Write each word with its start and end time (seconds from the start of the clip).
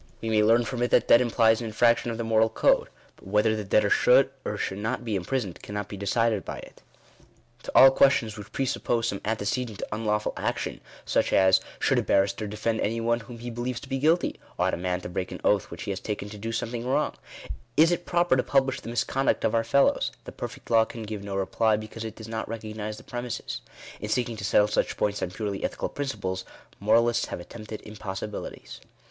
We 0.19 0.31
may 0.31 0.41
learn 0.41 0.65
from 0.65 0.81
it 0.81 0.89
that 0.89 1.07
debt 1.07 1.21
implies 1.21 1.61
an 1.61 1.67
infraction 1.67 2.09
of 2.09 2.17
the 2.17 2.23
moral 2.23 2.49
code; 2.49 2.87
but 3.17 3.27
whether 3.27 3.55
the 3.55 3.63
debtor 3.63 3.91
should 3.91 4.31
or 4.43 4.57
should 4.57 4.79
not 4.79 5.05
be 5.05 5.15
imprisoned, 5.15 5.61
cannot 5.61 5.89
be 5.89 5.95
decided 5.95 6.43
by 6.43 6.57
it. 6.57 6.81
To 6.81 6.81
all 6.81 6.81
Digitized 6.81 6.89
by 6.89 7.21
VjOOQIC 7.21 7.63
DEFINITION 7.63 7.71
OF 7.71 7.71
MORALITY. 7.71 7.93
57 7.93 7.97
questions 8.01 8.37
which 8.39 8.51
presuppose 8.51 9.07
some 9.07 9.21
antecedent 9.23 9.83
unlawful 9.91 10.33
action, 10.35 10.81
such 11.05 11.31
as— 11.31 11.61
Should 11.79 11.99
a 11.99 12.01
barrister 12.01 12.47
defend 12.47 12.81
any 12.81 12.99
one 12.99 13.19
whom 13.19 13.37
he 13.37 13.51
believes 13.51 13.79
to 13.81 13.87
be 13.89 13.99
guilty? 13.99 14.39
Ought 14.57 14.73
a 14.73 14.77
man 14.77 15.01
to 15.01 15.09
break 15.09 15.31
an 15.31 15.39
oath 15.43 15.69
which 15.69 15.83
he 15.83 15.91
has 15.91 15.99
taken 15.99 16.29
to 16.31 16.37
do 16.39 16.51
something 16.51 16.87
wrong? 16.87 17.13
Is 17.77 17.91
it 17.91 18.07
proper 18.07 18.35
to 18.35 18.41
publish 18.41 18.79
the 18.81 18.89
misconduct 18.89 19.43
of 19.45 19.53
our 19.53 19.63
fellows? 19.63 20.11
the 20.23 20.31
perfect 20.31 20.71
law 20.71 20.83
can 20.83 21.03
give 21.03 21.23
no 21.23 21.35
reply, 21.35 21.77
because 21.77 22.03
it 22.03 22.15
does 22.15 22.27
not 22.27 22.49
recognise 22.49 22.97
the 22.97 23.03
premises. 23.03 23.61
In 23.99 24.09
seeking 24.09 24.35
to 24.37 24.43
settle 24.43 24.67
such 24.67 24.97
points 24.97 25.21
on 25.21 25.29
purely 25.29 25.63
ethical 25.63 25.89
principles, 25.89 26.43
moralists 26.79 27.25
have 27.27 27.39
attempted 27.39 27.81
impossibilities. 27.83 28.81